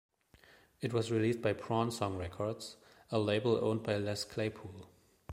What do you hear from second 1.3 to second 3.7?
by Prawn Song Records, a label